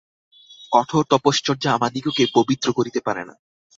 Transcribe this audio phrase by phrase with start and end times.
[0.71, 3.35] কঠোর তপশ্চর্যা আমাদিগকে পবিত্র করিতে পারে না।